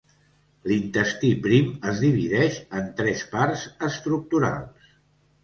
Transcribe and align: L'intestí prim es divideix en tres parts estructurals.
L'intestí 0.69 1.29
prim 1.47 1.69
es 1.91 2.01
divideix 2.05 2.57
en 2.81 2.89
tres 3.03 3.23
parts 3.35 3.67
estructurals. 3.91 4.91